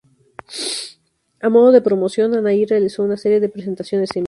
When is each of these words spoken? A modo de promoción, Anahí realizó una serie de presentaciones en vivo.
A 1.47 1.49
modo 1.49 1.71
de 1.71 1.83
promoción, 1.83 2.33
Anahí 2.33 2.65
realizó 2.65 3.03
una 3.03 3.17
serie 3.17 3.39
de 3.39 3.49
presentaciones 3.49 4.09
en 4.09 4.13
vivo. 4.15 4.19